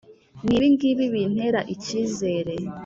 n’ibi 0.45 0.67
ngibi 0.73 1.05
bintera 1.13 1.59
icyizere: 1.73 2.53